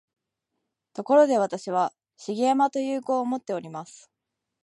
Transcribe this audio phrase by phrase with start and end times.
[0.93, 4.09] ところで、私は「重山」という号をもっております